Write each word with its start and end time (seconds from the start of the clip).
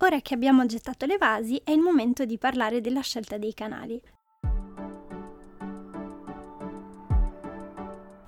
Ora 0.00 0.20
che 0.20 0.34
abbiamo 0.34 0.64
gettato 0.64 1.06
le 1.06 1.18
vasi 1.18 1.60
è 1.64 1.72
il 1.72 1.80
momento 1.80 2.24
di 2.24 2.38
parlare 2.38 2.80
della 2.80 3.00
scelta 3.00 3.36
dei 3.36 3.52
canali. 3.52 4.00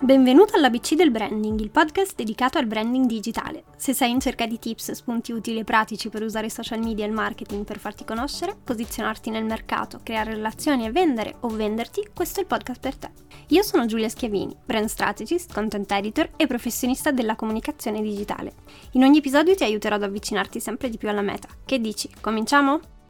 Benvenuto 0.03 0.55
all'ABC 0.55 0.95
del 0.95 1.11
Branding, 1.11 1.59
il 1.59 1.69
podcast 1.69 2.15
dedicato 2.15 2.57
al 2.57 2.65
branding 2.65 3.05
digitale. 3.05 3.65
Se 3.77 3.93
sei 3.93 4.09
in 4.09 4.19
cerca 4.19 4.47
di 4.47 4.57
tips, 4.57 4.93
spunti 4.93 5.31
utili 5.31 5.59
e 5.59 5.63
pratici 5.63 6.09
per 6.09 6.23
usare 6.23 6.49
social 6.49 6.79
media 6.79 7.05
e 7.05 7.07
il 7.07 7.13
marketing 7.13 7.63
per 7.63 7.77
farti 7.77 8.03
conoscere, 8.03 8.57
posizionarti 8.63 9.29
nel 9.29 9.45
mercato, 9.45 9.99
creare 10.01 10.33
relazioni 10.33 10.87
e 10.87 10.91
vendere 10.91 11.35
o 11.41 11.49
venderti, 11.49 12.09
questo 12.15 12.39
è 12.39 12.41
il 12.41 12.47
podcast 12.47 12.79
per 12.79 12.95
te. 12.95 13.11
Io 13.49 13.61
sono 13.61 13.85
Giulia 13.85 14.09
Schiavini, 14.09 14.55
brand 14.65 14.87
strategist, 14.87 15.53
content 15.53 15.91
editor 15.91 16.31
e 16.35 16.47
professionista 16.47 17.11
della 17.11 17.35
comunicazione 17.35 18.01
digitale. 18.01 18.53
In 18.93 19.03
ogni 19.03 19.19
episodio 19.19 19.53
ti 19.53 19.63
aiuterò 19.63 19.97
ad 19.97 20.03
avvicinarti 20.03 20.59
sempre 20.59 20.89
di 20.89 20.97
più 20.97 21.09
alla 21.09 21.21
meta. 21.21 21.47
Che 21.63 21.79
dici? 21.79 22.09
Cominciamo? 22.19 23.00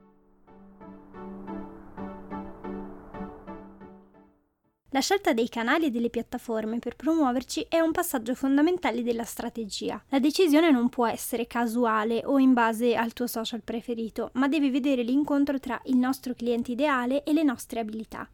La 4.93 4.99
scelta 4.99 5.31
dei 5.31 5.47
canali 5.47 5.85
e 5.85 5.89
delle 5.89 6.09
piattaforme 6.09 6.79
per 6.79 6.97
promuoverci 6.97 7.67
è 7.69 7.79
un 7.79 7.91
passaggio 7.91 8.35
fondamentale 8.35 9.03
della 9.03 9.23
strategia. 9.23 10.03
La 10.09 10.19
decisione 10.19 10.69
non 10.69 10.89
può 10.89 11.07
essere 11.07 11.47
casuale 11.47 12.23
o 12.25 12.37
in 12.39 12.51
base 12.51 12.97
al 12.97 13.13
tuo 13.13 13.25
social 13.25 13.61
preferito, 13.61 14.31
ma 14.33 14.49
deve 14.49 14.69
vedere 14.69 15.01
l'incontro 15.01 15.61
tra 15.61 15.79
il 15.85 15.95
nostro 15.95 16.33
cliente 16.33 16.73
ideale 16.73 17.23
e 17.23 17.31
le 17.31 17.41
nostre 17.41 17.79
abilità. 17.79 18.29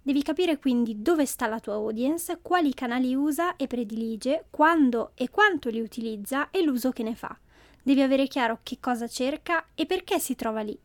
Devi 0.00 0.22
capire 0.22 0.58
quindi 0.58 1.02
dove 1.02 1.26
sta 1.26 1.48
la 1.48 1.58
tua 1.58 1.74
audience, 1.74 2.38
quali 2.40 2.72
canali 2.72 3.12
usa 3.16 3.56
e 3.56 3.66
predilige, 3.66 4.44
quando 4.50 5.10
e 5.16 5.28
quanto 5.28 5.70
li 5.70 5.80
utilizza 5.80 6.50
e 6.50 6.62
l'uso 6.62 6.92
che 6.92 7.02
ne 7.02 7.16
fa. 7.16 7.36
Devi 7.82 8.00
avere 8.00 8.28
chiaro 8.28 8.60
che 8.62 8.78
cosa 8.78 9.08
cerca 9.08 9.70
e 9.74 9.86
perché 9.86 10.20
si 10.20 10.36
trova 10.36 10.60
lì. 10.60 10.78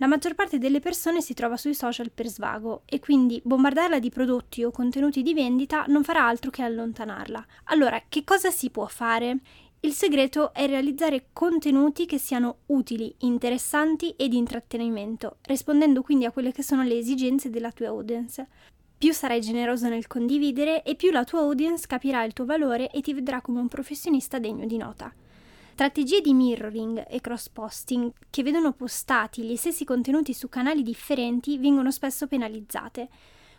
La 0.00 0.06
maggior 0.06 0.36
parte 0.36 0.58
delle 0.58 0.78
persone 0.78 1.20
si 1.20 1.34
trova 1.34 1.56
sui 1.56 1.74
social 1.74 2.12
per 2.12 2.28
svago 2.28 2.82
e 2.84 3.00
quindi 3.00 3.40
bombardarla 3.44 3.98
di 3.98 4.10
prodotti 4.10 4.62
o 4.62 4.70
contenuti 4.70 5.22
di 5.22 5.34
vendita 5.34 5.86
non 5.88 6.04
farà 6.04 6.24
altro 6.24 6.52
che 6.52 6.62
allontanarla. 6.62 7.44
Allora, 7.64 8.00
che 8.08 8.22
cosa 8.22 8.50
si 8.50 8.70
può 8.70 8.86
fare? 8.86 9.38
Il 9.80 9.92
segreto 9.92 10.54
è 10.54 10.66
realizzare 10.66 11.26
contenuti 11.32 12.06
che 12.06 12.18
siano 12.18 12.58
utili, 12.66 13.12
interessanti 13.18 14.14
e 14.16 14.28
di 14.28 14.36
intrattenimento, 14.36 15.38
rispondendo 15.42 16.02
quindi 16.02 16.26
a 16.26 16.30
quelle 16.30 16.52
che 16.52 16.62
sono 16.62 16.84
le 16.84 16.96
esigenze 16.96 17.50
della 17.50 17.72
tua 17.72 17.88
audience. 17.88 18.46
Più 18.96 19.12
sarai 19.12 19.40
generoso 19.40 19.88
nel 19.88 20.06
condividere 20.06 20.84
e 20.84 20.94
più 20.94 21.10
la 21.10 21.24
tua 21.24 21.40
audience 21.40 21.88
capirà 21.88 22.22
il 22.22 22.34
tuo 22.34 22.44
valore 22.44 22.90
e 22.90 23.00
ti 23.00 23.12
vedrà 23.14 23.40
come 23.40 23.58
un 23.58 23.68
professionista 23.68 24.38
degno 24.38 24.64
di 24.64 24.76
nota. 24.76 25.12
Strategie 25.78 26.20
di 26.20 26.34
mirroring 26.34 27.06
e 27.08 27.20
cross-posting 27.20 28.10
che 28.30 28.42
vedono 28.42 28.72
postati 28.72 29.44
gli 29.44 29.54
stessi 29.54 29.84
contenuti 29.84 30.34
su 30.34 30.48
canali 30.48 30.82
differenti 30.82 31.56
vengono 31.56 31.92
spesso 31.92 32.26
penalizzate, 32.26 33.08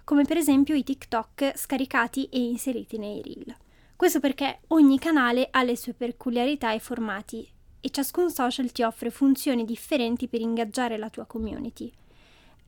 come 0.03 0.25
per 0.25 0.35
esempio 0.35 0.75
i 0.75 0.83
TikTok 0.83 1.53
scaricati 1.55 2.25
e 2.25 2.41
inseriti 2.41 2.97
nei 2.97 3.21
reel. 3.21 3.55
Questo 3.95 4.19
perché 4.19 4.59
ogni 4.67 4.99
canale 4.99 5.47
ha 5.49 5.63
le 5.63 5.77
sue 5.77 5.93
peculiarità 5.93 6.73
e 6.73 6.79
formati 6.79 7.49
e 7.79 7.89
ciascun 7.89 8.29
social 8.29 8.69
ti 8.73 8.83
offre 8.83 9.11
funzioni 9.11 9.63
differenti 9.63 10.27
per 10.27 10.41
ingaggiare 10.41 10.97
la 10.97 11.09
tua 11.09 11.23
community. 11.23 11.89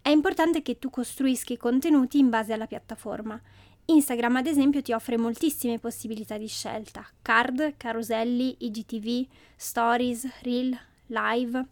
È 0.02 0.08
importante 0.08 0.62
che 0.62 0.80
tu 0.80 0.90
costruisca 0.90 1.52
i 1.52 1.58
contenuti 1.58 2.20
in 2.20 2.30
base 2.30 2.54
alla 2.54 2.68
piattaforma 2.68 3.38
Instagram 3.86 4.38
ad 4.38 4.48
esempio 4.48 4.82
ti 4.82 4.94
offre 4.94 5.18
moltissime 5.18 5.80
possibilità 5.80 6.38
di 6.38 6.48
scelta, 6.48 7.06
card, 7.22 7.76
caroselli, 7.78 8.56
IGTV, 8.60 9.28
stories, 9.56 10.28
reel, 10.42 10.78
live 11.08 11.66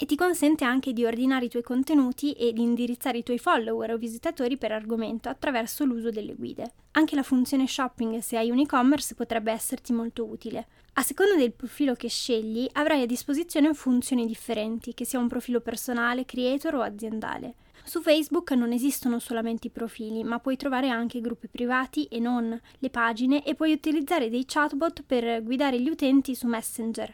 e 0.00 0.06
ti 0.06 0.14
consente 0.14 0.64
anche 0.64 0.92
di 0.92 1.04
ordinare 1.04 1.46
i 1.46 1.48
tuoi 1.48 1.64
contenuti 1.64 2.32
e 2.34 2.52
di 2.52 2.62
indirizzare 2.62 3.18
i 3.18 3.22
tuoi 3.24 3.38
follower 3.38 3.92
o 3.92 3.96
visitatori 3.96 4.56
per 4.56 4.70
argomento 4.70 5.28
attraverso 5.28 5.84
l'uso 5.84 6.10
delle 6.10 6.34
guide. 6.34 6.72
Anche 6.92 7.16
la 7.16 7.24
funzione 7.24 7.66
shopping 7.66 8.20
se 8.20 8.36
hai 8.36 8.50
un 8.50 8.60
e-commerce 8.60 9.16
potrebbe 9.16 9.50
esserti 9.50 9.92
molto 9.92 10.24
utile. 10.24 10.66
A 10.94 11.02
seconda 11.02 11.34
del 11.34 11.52
profilo 11.52 11.94
che 11.94 12.08
scegli 12.08 12.68
avrai 12.74 13.02
a 13.02 13.06
disposizione 13.06 13.74
funzioni 13.74 14.24
differenti, 14.24 14.94
che 14.94 15.04
sia 15.04 15.18
un 15.18 15.26
profilo 15.26 15.60
personale, 15.60 16.24
creator 16.24 16.76
o 16.76 16.82
aziendale. 16.82 17.54
Su 17.88 18.02
Facebook 18.02 18.50
non 18.50 18.72
esistono 18.72 19.18
solamente 19.18 19.68
i 19.68 19.70
profili, 19.70 20.22
ma 20.22 20.40
puoi 20.40 20.58
trovare 20.58 20.90
anche 20.90 21.22
gruppi 21.22 21.48
privati 21.48 22.04
e 22.04 22.18
non, 22.18 22.60
le 22.80 22.90
pagine 22.90 23.42
e 23.42 23.54
puoi 23.54 23.72
utilizzare 23.72 24.28
dei 24.28 24.44
chatbot 24.44 25.04
per 25.06 25.42
guidare 25.42 25.80
gli 25.80 25.88
utenti 25.88 26.34
su 26.34 26.46
Messenger, 26.46 27.10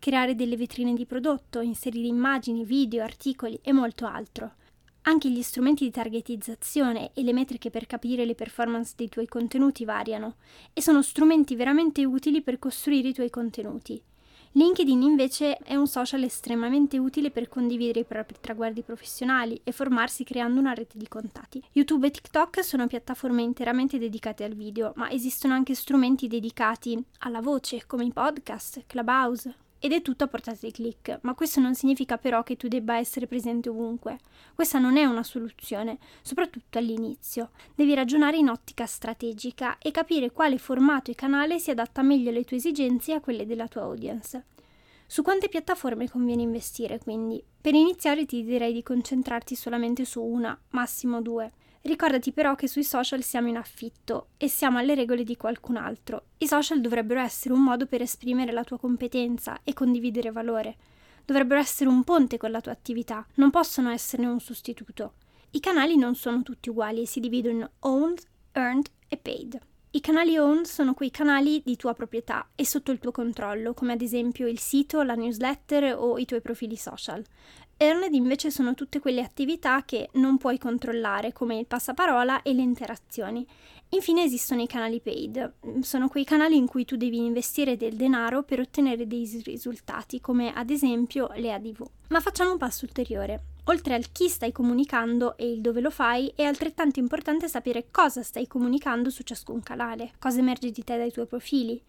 creare 0.00 0.34
delle 0.34 0.56
vetrine 0.56 0.94
di 0.94 1.06
prodotto, 1.06 1.60
inserire 1.60 2.08
immagini, 2.08 2.64
video, 2.64 3.04
articoli 3.04 3.56
e 3.62 3.70
molto 3.70 4.04
altro. 4.04 4.54
Anche 5.02 5.30
gli 5.30 5.42
strumenti 5.42 5.84
di 5.84 5.92
targetizzazione 5.92 7.12
e 7.14 7.22
le 7.22 7.32
metriche 7.32 7.70
per 7.70 7.86
capire 7.86 8.24
le 8.24 8.34
performance 8.34 8.94
dei 8.96 9.08
tuoi 9.08 9.28
contenuti 9.28 9.84
variano 9.84 10.38
e 10.72 10.82
sono 10.82 11.02
strumenti 11.02 11.54
veramente 11.54 12.04
utili 12.04 12.42
per 12.42 12.58
costruire 12.58 13.10
i 13.10 13.14
tuoi 13.14 13.30
contenuti. 13.30 14.02
LinkedIn 14.56 15.02
invece 15.02 15.58
è 15.58 15.74
un 15.74 15.86
social 15.86 16.22
estremamente 16.22 16.96
utile 16.96 17.30
per 17.30 17.46
condividere 17.46 18.00
i 18.00 18.04
propri 18.04 18.36
traguardi 18.40 18.80
professionali 18.80 19.60
e 19.62 19.70
formarsi 19.70 20.24
creando 20.24 20.58
una 20.58 20.72
rete 20.72 20.96
di 20.96 21.06
contatti. 21.08 21.62
YouTube 21.72 22.06
e 22.06 22.10
TikTok 22.10 22.64
sono 22.64 22.86
piattaforme 22.86 23.42
interamente 23.42 23.98
dedicate 23.98 24.44
al 24.44 24.54
video, 24.54 24.94
ma 24.96 25.10
esistono 25.10 25.52
anche 25.52 25.74
strumenti 25.74 26.26
dedicati 26.26 26.98
alla 27.18 27.42
voce, 27.42 27.84
come 27.86 28.06
i 28.06 28.12
podcast, 28.14 28.84
Clubhouse, 28.86 29.54
ed 29.86 29.92
è 29.92 30.02
tutto 30.02 30.24
a 30.24 30.26
portata 30.26 30.58
di 30.60 30.72
click, 30.72 31.20
ma 31.22 31.34
questo 31.34 31.60
non 31.60 31.76
significa 31.76 32.18
però 32.18 32.42
che 32.42 32.56
tu 32.56 32.66
debba 32.66 32.98
essere 32.98 33.28
presente 33.28 33.68
ovunque. 33.68 34.18
Questa 34.52 34.80
non 34.80 34.96
è 34.96 35.04
una 35.04 35.22
soluzione, 35.22 35.98
soprattutto 36.22 36.78
all'inizio. 36.78 37.50
Devi 37.72 37.94
ragionare 37.94 38.36
in 38.36 38.48
ottica 38.48 38.84
strategica 38.84 39.78
e 39.78 39.92
capire 39.92 40.32
quale 40.32 40.58
formato 40.58 41.12
e 41.12 41.14
canale 41.14 41.60
si 41.60 41.70
adatta 41.70 42.02
meglio 42.02 42.30
alle 42.30 42.42
tue 42.42 42.56
esigenze 42.56 43.12
e 43.12 43.14
a 43.14 43.20
quelle 43.20 43.46
della 43.46 43.68
tua 43.68 43.82
audience. 43.82 44.46
Su 45.06 45.22
quante 45.22 45.48
piattaforme 45.48 46.10
conviene 46.10 46.42
investire 46.42 46.98
quindi? 46.98 47.40
Per 47.60 47.72
iniziare 47.72 48.26
ti 48.26 48.42
direi 48.42 48.72
di 48.72 48.82
concentrarti 48.82 49.54
solamente 49.54 50.04
su 50.04 50.20
una, 50.20 50.58
massimo 50.70 51.22
due. 51.22 51.52
Ricordati 51.86 52.32
però 52.32 52.56
che 52.56 52.66
sui 52.66 52.82
social 52.82 53.22
siamo 53.22 53.46
in 53.46 53.56
affitto 53.56 54.30
e 54.38 54.48
siamo 54.48 54.78
alle 54.78 54.96
regole 54.96 55.22
di 55.22 55.36
qualcun 55.36 55.76
altro. 55.76 56.30
I 56.38 56.48
social 56.48 56.80
dovrebbero 56.80 57.20
essere 57.20 57.54
un 57.54 57.62
modo 57.62 57.86
per 57.86 58.02
esprimere 58.02 58.50
la 58.50 58.64
tua 58.64 58.76
competenza 58.76 59.60
e 59.62 59.72
condividere 59.72 60.32
valore. 60.32 60.76
Dovrebbero 61.24 61.60
essere 61.60 61.88
un 61.88 62.02
ponte 62.02 62.38
con 62.38 62.50
la 62.50 62.60
tua 62.60 62.72
attività, 62.72 63.24
non 63.34 63.50
possono 63.50 63.90
esserne 63.90 64.26
un 64.26 64.40
sostituto. 64.40 65.12
I 65.52 65.60
canali 65.60 65.96
non 65.96 66.16
sono 66.16 66.42
tutti 66.42 66.70
uguali 66.70 67.02
e 67.02 67.06
si 67.06 67.20
dividono 67.20 67.56
in 67.56 67.70
owned, 67.78 68.20
earned 68.50 68.90
e 69.06 69.16
paid. 69.16 69.56
I 69.96 70.00
canali 70.02 70.36
owned 70.36 70.66
sono 70.66 70.92
quei 70.92 71.10
canali 71.10 71.62
di 71.64 71.74
tua 71.74 71.94
proprietà 71.94 72.50
e 72.54 72.66
sotto 72.66 72.92
il 72.92 72.98
tuo 72.98 73.12
controllo, 73.12 73.72
come 73.72 73.94
ad 73.94 74.02
esempio 74.02 74.46
il 74.46 74.58
sito, 74.58 75.00
la 75.00 75.14
newsletter 75.14 75.96
o 75.96 76.18
i 76.18 76.26
tuoi 76.26 76.42
profili 76.42 76.76
social. 76.76 77.24
Earned 77.78 78.12
invece 78.12 78.50
sono 78.50 78.74
tutte 78.74 79.00
quelle 79.00 79.22
attività 79.22 79.86
che 79.86 80.10
non 80.16 80.36
puoi 80.36 80.58
controllare, 80.58 81.32
come 81.32 81.58
il 81.58 81.64
passaparola 81.64 82.42
e 82.42 82.52
le 82.52 82.60
interazioni. 82.60 83.46
Infine 83.88 84.24
esistono 84.24 84.60
i 84.60 84.66
canali 84.66 85.00
paid, 85.00 85.54
sono 85.80 86.08
quei 86.08 86.24
canali 86.24 86.58
in 86.58 86.66
cui 86.66 86.84
tu 86.84 86.96
devi 86.96 87.24
investire 87.24 87.78
del 87.78 87.96
denaro 87.96 88.42
per 88.42 88.60
ottenere 88.60 89.06
dei 89.06 89.40
risultati, 89.46 90.20
come 90.20 90.52
ad 90.52 90.68
esempio 90.68 91.30
le 91.36 91.54
ADV. 91.54 91.88
Ma 92.08 92.20
facciamo 92.20 92.52
un 92.52 92.58
passo 92.58 92.84
ulteriore. 92.84 93.55
Oltre 93.68 93.94
al 93.94 94.12
chi 94.12 94.28
stai 94.28 94.52
comunicando 94.52 95.36
e 95.36 95.50
il 95.50 95.60
dove 95.60 95.80
lo 95.80 95.90
fai, 95.90 96.32
è 96.36 96.44
altrettanto 96.44 97.00
importante 97.00 97.48
sapere 97.48 97.88
cosa 97.90 98.22
stai 98.22 98.46
comunicando 98.46 99.10
su 99.10 99.24
ciascun 99.24 99.60
canale, 99.60 100.12
cosa 100.20 100.38
emerge 100.38 100.70
di 100.70 100.84
te 100.84 100.96
dai 100.96 101.10
tuoi 101.10 101.26
profili. 101.26 101.82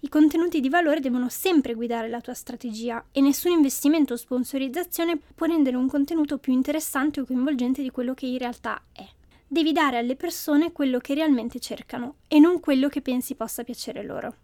I 0.00 0.08
contenuti 0.08 0.60
di 0.60 0.68
valore 0.68 1.00
devono 1.00 1.28
sempre 1.28 1.74
guidare 1.74 2.08
la 2.08 2.20
tua 2.20 2.34
strategia 2.34 3.06
e 3.10 3.20
nessun 3.20 3.50
investimento 3.50 4.12
o 4.12 4.16
sponsorizzazione 4.16 5.18
può 5.34 5.46
rendere 5.46 5.76
un 5.76 5.88
contenuto 5.88 6.38
più 6.38 6.52
interessante 6.52 7.20
o 7.20 7.24
coinvolgente 7.24 7.82
di 7.82 7.90
quello 7.90 8.14
che 8.14 8.26
in 8.26 8.38
realtà 8.38 8.80
è. 8.92 9.04
Devi 9.48 9.72
dare 9.72 9.98
alle 9.98 10.14
persone 10.14 10.70
quello 10.70 10.98
che 10.98 11.14
realmente 11.14 11.58
cercano 11.58 12.16
e 12.28 12.38
non 12.38 12.60
quello 12.60 12.88
che 12.88 13.00
pensi 13.00 13.34
possa 13.34 13.64
piacere 13.64 14.04
loro. 14.04 14.36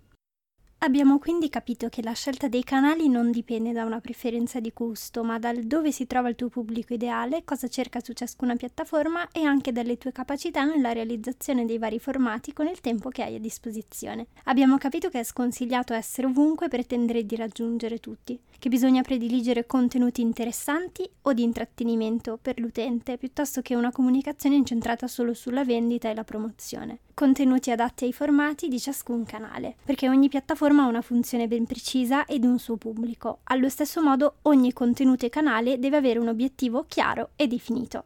Abbiamo 0.83 1.19
quindi 1.19 1.51
capito 1.51 1.91
che 1.91 2.01
la 2.01 2.15
scelta 2.15 2.49
dei 2.49 2.65
canali 2.65 3.07
non 3.11 3.31
dipende 3.31 3.73
da 3.73 3.85
una 3.85 4.01
preferenza 4.01 4.61
di 4.61 4.73
gusto, 4.75 5.23
ma 5.23 5.39
dal 5.39 5.65
dove 5.65 5.93
si 5.93 6.07
trova 6.07 6.31
il 6.31 6.37
tuo 6.37 6.49
pubblico 6.49 6.95
ideale, 6.95 7.45
cosa 7.45 7.69
cerca 7.69 8.01
su 8.01 8.15
ciascuna 8.15 8.57
piattaforma 8.57 9.29
e 9.31 9.43
anche 9.43 9.73
dalle 9.73 9.99
tue 9.99 10.11
capacità 10.11 10.65
nella 10.65 10.93
realizzazione 10.93 11.67
dei 11.67 11.77
vari 11.77 11.99
formati 11.99 12.55
con 12.55 12.67
il 12.67 12.81
tempo 12.81 13.11
che 13.11 13.23
hai 13.23 13.35
a 13.35 13.39
disposizione. 13.39 14.29
Abbiamo 14.45 14.79
capito 14.79 15.11
che 15.11 15.21
è 15.21 15.25
sconsigliato 15.25 15.93
essere 15.93 16.29
ovunque 16.29 16.65
e 16.65 16.71
pretendere 16.71 17.27
di 17.27 17.37
raggiungere 17.37 17.99
tutti, 17.99 18.41
che 18.59 18.69
bisogna 18.71 19.03
prediligere 19.03 19.67
contenuti 19.67 20.23
interessanti 20.23 21.07
o 21.21 21.35
di 21.35 21.43
intrattenimento 21.43 22.39
per 22.41 22.59
l'utente 22.59 23.19
piuttosto 23.19 23.61
che 23.61 23.75
una 23.75 23.93
comunicazione 23.93 24.57
incentrata 24.57 25.07
solo 25.09 25.35
sulla 25.35 25.63
vendita 25.63 26.09
e 26.09 26.15
la 26.15 26.25
promozione. 26.25 27.01
Contenuti 27.21 27.71
adatti 27.71 28.07
ai 28.07 28.15
formati 28.15 28.67
di 28.69 28.81
ciascun 28.81 29.25
canale, 29.25 29.77
perché 29.85 30.09
ogni 30.09 30.31
piattaforma 30.31 30.85
ha 30.85 30.87
una 30.87 31.03
funzione 31.03 31.49
ben 31.49 31.67
precisa 31.67 32.25
ed 32.25 32.45
un 32.45 32.59
suo 32.59 32.79
pubblico. 32.79 33.41
Allo 33.45 33.69
stesso 33.69 34.01
modo 34.01 34.37
ogni 34.45 34.73
contenuto 34.73 35.27
e 35.27 35.29
canale 35.29 35.79
deve 35.79 35.99
avere 35.99 36.19
un 36.19 36.29
obiettivo 36.29 36.87
chiaro 36.89 37.33
e 37.37 37.47
definito. 37.47 38.05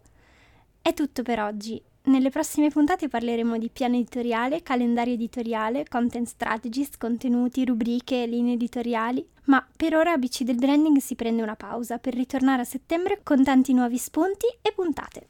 È 0.83 0.93
tutto 0.95 1.23
per 1.23 1.39
oggi. 1.39 1.81
Nelle 2.07 2.31
prossime 2.31 2.71
puntate 2.71 3.07
parleremo 3.07 3.57
di 3.57 3.71
piano 3.73 3.95
editoriale, 3.95 4.65
calendario 4.65 5.15
editoriale, 5.15 5.87
content 5.89 6.27
strategist, 6.27 6.99
contenuti, 6.99 7.65
rubriche, 7.65 8.27
linee 8.27 8.55
editoriali, 8.55 9.25
ma 9.45 9.65
per 9.77 9.95
ora 9.95 10.15
ABC 10.15 10.43
del 10.43 10.57
branding 10.57 10.97
si 10.97 11.15
prende 11.15 11.41
una 11.41 11.55
pausa 11.55 11.99
per 11.99 12.15
ritornare 12.15 12.63
a 12.63 12.65
settembre 12.65 13.21
con 13.23 13.45
tanti 13.45 13.75
nuovi 13.75 13.97
spunti 13.97 14.47
e 14.61 14.73
puntate. 14.73 15.29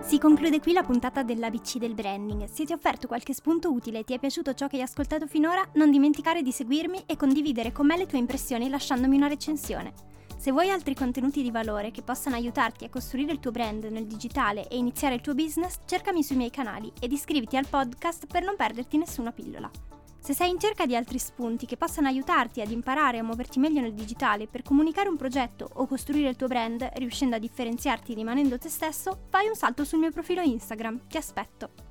Si 0.00 0.18
conclude 0.18 0.60
qui 0.60 0.72
la 0.72 0.82
puntata 0.82 1.22
dell'ABC 1.22 1.76
del 1.76 1.94
branding. 1.94 2.44
Se 2.44 2.64
ti 2.64 2.72
ho 2.72 2.76
offerto 2.76 3.06
qualche 3.06 3.34
spunto 3.34 3.70
utile 3.70 3.98
e 3.98 4.04
ti 4.04 4.14
è 4.14 4.18
piaciuto 4.18 4.54
ciò 4.54 4.66
che 4.66 4.76
hai 4.76 4.82
ascoltato 4.82 5.26
finora, 5.26 5.62
non 5.74 5.90
dimenticare 5.90 6.42
di 6.42 6.50
seguirmi 6.50 7.02
e 7.04 7.16
condividere 7.16 7.72
con 7.72 7.86
me 7.86 7.96
le 7.96 8.06
tue 8.06 8.18
impressioni 8.18 8.70
lasciandomi 8.70 9.16
una 9.16 9.28
recensione. 9.28 9.92
Se 10.38 10.50
vuoi 10.50 10.70
altri 10.70 10.94
contenuti 10.94 11.42
di 11.42 11.50
valore 11.50 11.90
che 11.90 12.02
possano 12.02 12.36
aiutarti 12.36 12.84
a 12.84 12.90
costruire 12.90 13.32
il 13.32 13.40
tuo 13.40 13.50
brand 13.50 13.84
nel 13.84 14.06
digitale 14.06 14.66
e 14.68 14.76
iniziare 14.76 15.16
il 15.16 15.20
tuo 15.20 15.34
business, 15.34 15.80
cercami 15.84 16.22
sui 16.22 16.36
miei 16.36 16.50
canali 16.50 16.90
ed 17.00 17.12
iscriviti 17.12 17.56
al 17.56 17.66
podcast 17.68 18.26
per 18.26 18.44
non 18.44 18.56
perderti 18.56 18.96
nessuna 18.96 19.32
pillola. 19.32 19.87
Se 20.28 20.34
sei 20.34 20.50
in 20.50 20.58
cerca 20.58 20.84
di 20.84 20.94
altri 20.94 21.18
spunti 21.18 21.64
che 21.64 21.78
possano 21.78 22.06
aiutarti 22.06 22.60
ad 22.60 22.70
imparare 22.70 23.16
a 23.16 23.22
muoverti 23.22 23.58
meglio 23.58 23.80
nel 23.80 23.94
digitale 23.94 24.46
per 24.46 24.60
comunicare 24.60 25.08
un 25.08 25.16
progetto 25.16 25.66
o 25.76 25.86
costruire 25.86 26.28
il 26.28 26.36
tuo 26.36 26.48
brand 26.48 26.86
riuscendo 26.96 27.36
a 27.36 27.38
differenziarti 27.38 28.12
rimanendo 28.12 28.58
te 28.58 28.68
stesso, 28.68 29.20
fai 29.30 29.48
un 29.48 29.54
salto 29.54 29.84
sul 29.84 30.00
mio 30.00 30.10
profilo 30.10 30.42
Instagram. 30.42 31.06
Ti 31.08 31.16
aspetto. 31.16 31.87